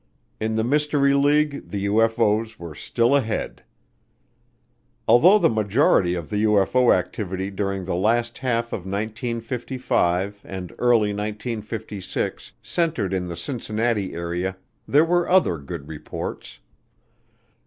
[0.39, 3.61] In the mystery league the UFO's were still ahead.
[5.07, 11.13] Although the majority of the UFO activity during the last half of 1955 and early
[11.13, 16.57] 1956 centered in the Cincinnati area there were other good reports.